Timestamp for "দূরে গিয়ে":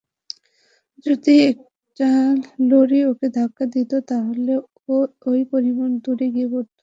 6.03-6.47